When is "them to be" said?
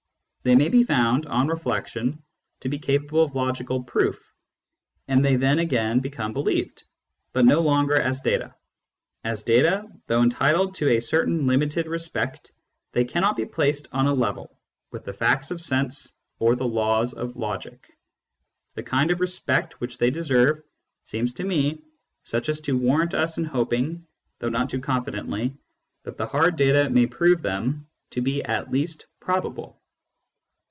27.43-28.43